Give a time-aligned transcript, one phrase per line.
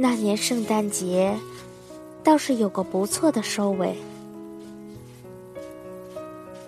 [0.00, 1.36] 那年圣诞节
[2.22, 3.98] 倒是有个不错的收尾。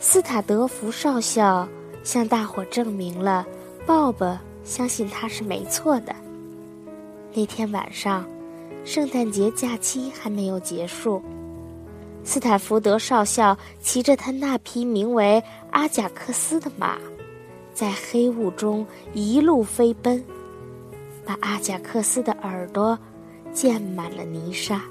[0.01, 1.69] 斯塔德福少校
[2.03, 3.47] 向大伙证明了
[3.87, 6.13] 鲍勃相信他是没错的。
[7.33, 8.27] 那天晚上，
[8.85, 11.23] 圣诞节假期还没有结束，
[12.25, 15.41] 斯坦福德少校骑着他那匹名为
[15.71, 16.99] 阿贾克斯的马，
[17.73, 20.25] 在黑雾中一路飞奔，
[21.25, 22.99] 把阿贾克斯的耳朵
[23.53, 24.83] 溅满了泥沙。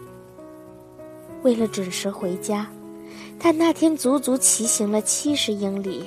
[1.43, 2.67] 为了准时回家，
[3.39, 6.05] 他那天足足骑行了七十英里。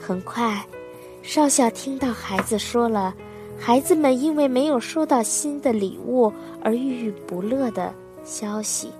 [0.00, 0.64] 很快，
[1.22, 3.14] 少校听到孩子说了。
[3.58, 6.32] 孩子们因为没有收到新的礼物
[6.64, 7.94] 而郁郁不乐的
[8.24, 8.90] 消息。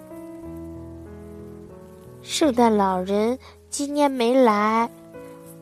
[2.22, 3.36] 圣诞老人
[3.68, 4.88] 今年没来，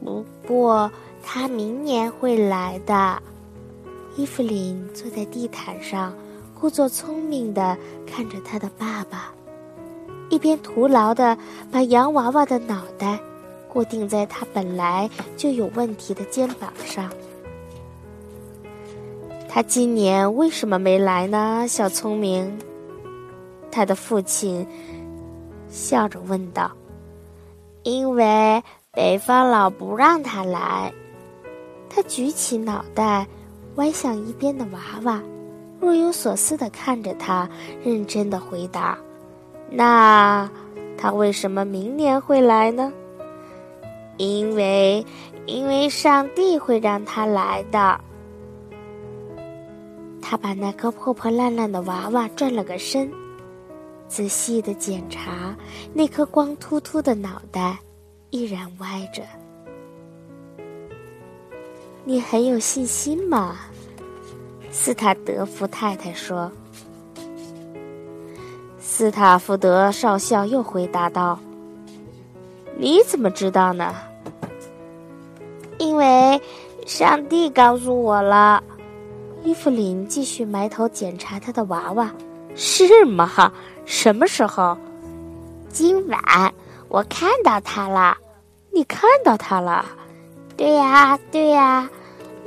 [0.05, 3.23] 不过他明年会来的。
[4.17, 6.13] 伊芙琳坐在地毯上，
[6.61, 7.75] 故作聪明的
[8.07, 9.33] 看着他的爸爸，
[10.29, 11.37] 一边徒劳的
[11.73, 13.19] 把洋娃娃的脑袋
[13.67, 17.11] 固定在他本来就有问题的肩膀上。
[19.49, 21.65] 他今年为什么没来呢？
[21.67, 22.59] 小聪明，
[23.73, 24.67] 他的父亲
[25.71, 26.71] 笑着问道
[27.85, 30.93] ：“因为北方老不让他来。”
[31.89, 33.27] 他举起脑袋，
[33.77, 35.21] 歪向一边的娃娃，
[35.81, 37.49] 若有所思地看着他，
[37.83, 38.99] 认真地回答
[39.71, 40.49] ：“那
[40.97, 42.93] 他为什么明年会来呢？”
[44.19, 45.05] 因为，
[45.47, 47.99] 因为上帝会让他来的。
[50.21, 53.11] 他把那颗破破烂烂的娃娃转了个身，
[54.07, 55.57] 仔细地检查
[55.95, 57.79] 那颗光秃秃的脑袋，
[58.29, 59.23] 依然歪着。
[62.05, 63.57] 你很有信心吗？
[64.83, 66.51] 斯塔德福太太说。
[68.79, 71.39] 斯塔福德少校又回答道
[72.79, 73.95] ：“你怎么知道呢？”
[75.77, 76.41] 因为
[76.87, 78.65] 上帝告诉我了。
[79.45, 82.11] 伊芙琳继续埋头检查她的娃娃，
[82.55, 83.53] 是吗？
[83.85, 84.79] 什么时候？
[85.69, 86.19] 今晚
[86.89, 88.17] 我看到他了。
[88.71, 89.85] 你看到他了？
[90.57, 91.87] 对呀，对呀。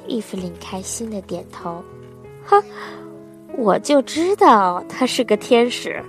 [0.08, 1.84] 伊芙琳开心的点头。
[2.46, 2.64] 哼，
[3.58, 6.04] 我就知道他是个天使。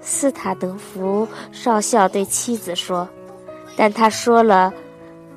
[0.00, 3.08] 斯塔德福少校对妻子说
[3.76, 4.72] ：“但他说了，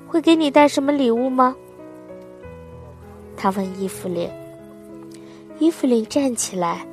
[0.07, 1.55] 会给你带什么礼物吗？”
[3.37, 4.29] 他问伊芙琳
[5.59, 6.85] ：“伊芙琳站起来，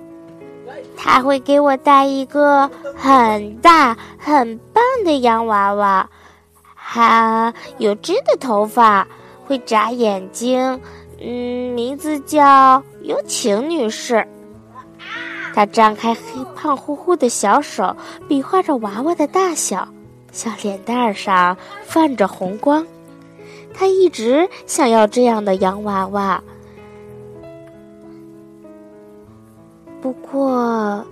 [0.96, 6.08] 他会给我带一个很大、很棒的洋娃娃，
[6.74, 9.06] 还有真的头发，
[9.46, 10.80] 会眨眼睛。
[11.20, 14.26] 嗯，名字叫有请女士。”
[15.54, 17.96] 她张开黑胖乎乎的小手，
[18.28, 19.86] 比划着娃娃的大小，
[20.32, 22.84] 小脸蛋上泛着红光。
[23.72, 26.42] 她一直想要这样的洋娃娃，
[30.00, 31.04] 不过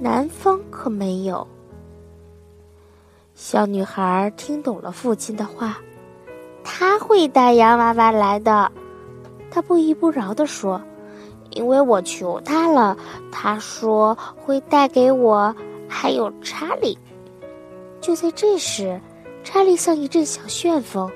[0.00, 1.46] 南方可没有。
[3.34, 5.78] 小女孩听懂了父亲的话，
[6.64, 8.72] 他会带洋娃娃来的。
[9.50, 10.82] 他不依不饶地说
[11.54, 12.96] ：“因为我求他了，
[13.30, 15.54] 他说会带给我，
[15.88, 16.98] 还有查理。”
[18.00, 19.00] 就在这时。
[19.46, 21.06] 查理像一阵小旋风，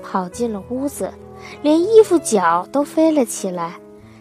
[0.00, 1.12] 跑进了屋子，
[1.60, 3.74] 连衣服角都飞了起来。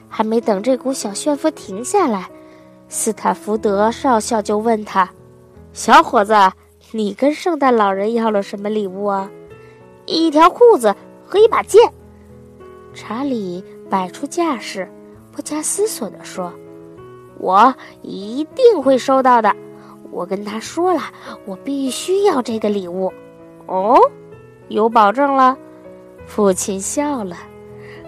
[0.10, 2.28] 还没等这股小旋风停下来，
[2.90, 5.08] 斯坦福德少校就问他
[5.72, 6.34] ：“小伙子，
[6.92, 9.30] 你跟圣诞老人要了什么礼物啊
[10.16, 10.96] ？”“一条裤子
[11.26, 11.92] 和一把剑。”
[12.94, 14.90] 查理摆出架势，
[15.32, 16.54] 不加思索地说
[17.40, 19.56] ：“我一定会收到的。”
[20.12, 21.02] 我跟他说了，
[21.46, 23.14] 我必须要这个礼物。
[23.66, 23.98] 哦，
[24.68, 25.58] 有保证了。
[26.28, 27.38] 父亲笑了，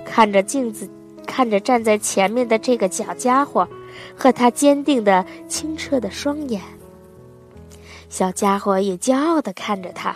[0.05, 0.89] 看着镜子，
[1.25, 3.65] 看着站在前面的这个小家伙
[4.17, 6.61] 和他坚定的、清澈的双眼。
[8.09, 10.13] 小家伙也骄傲的看着他。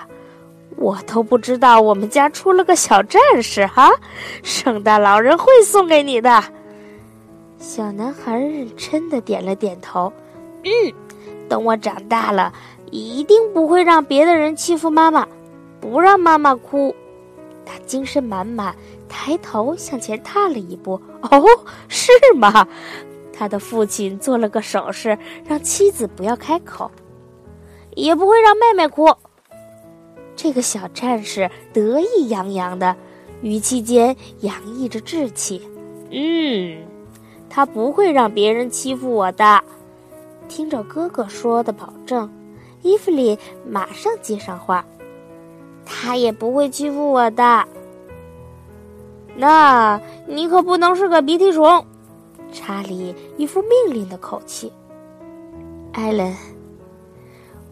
[0.78, 3.92] 我都不知道我们家出了个小战士哈，
[4.44, 6.44] 圣诞老人会送给你的。
[7.60, 10.12] 小男孩认真的点了点头。
[10.64, 10.94] 嗯。
[11.50, 12.52] 等我长大了，
[12.92, 15.26] 一定不会让别的人欺负妈妈，
[15.80, 16.94] 不让妈妈哭。
[17.66, 18.76] 他精神满满，
[19.08, 21.02] 抬头向前踏了一步。
[21.22, 21.46] 哦，
[21.88, 22.68] 是吗？
[23.32, 26.92] 他的父亲做了个手势，让妻子不要开口。
[27.96, 29.06] 也不会让妹妹哭。
[30.38, 32.96] 这个小战士得意洋洋的，
[33.42, 35.62] 语气间洋溢着志气。
[36.12, 36.78] 嗯，
[37.50, 39.62] 他不会让别人欺负我的。
[40.48, 42.32] 听着哥哥说的保证，
[42.84, 43.38] 伊芙琳
[43.68, 44.86] 马上接上话
[45.84, 47.68] ：“他也不会欺负我的。”
[49.36, 51.84] 那你可不能是个鼻涕虫！
[52.54, 54.72] 查理一副命令的口气。
[55.92, 56.34] 艾伦，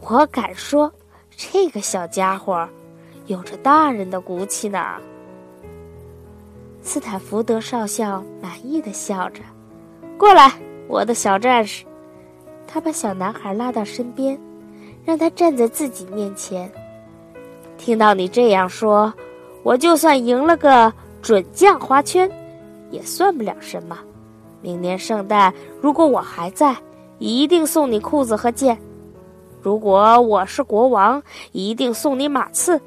[0.02, 0.92] 我敢说，
[1.38, 2.68] 这个小家伙
[3.28, 4.96] 有着大人的骨气呢。
[6.82, 9.42] 斯坦福德少校满意的笑着
[10.18, 10.52] ：“过来，
[10.88, 11.84] 我的小战士。”
[12.68, 14.40] 他把小男孩拉到身边，
[15.04, 16.72] 让他站在自己面前。
[17.78, 19.14] 听到你这样说，
[19.64, 20.92] 我就算赢了个
[21.22, 22.30] 准将花圈，
[22.92, 23.98] 也算不了什么。
[24.62, 26.76] 明年圣诞，如果我还在，
[27.20, 28.76] 一定送你裤子和剑；
[29.66, 32.80] 如果我是国王，一定送你马刺。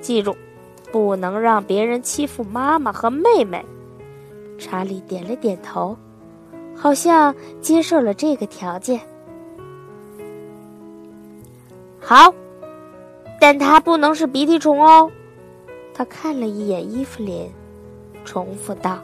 [0.00, 0.34] 记住。
[0.90, 3.62] 不能让别人欺负妈妈和妹妹。
[4.58, 5.94] 查理点了点头，
[6.74, 8.98] 好像接受了这个条件。
[12.00, 12.32] 好，
[13.38, 15.10] 但他不能是鼻涕虫哦。
[15.92, 17.52] 他看了一眼伊芙琳，
[18.24, 18.98] 重复道。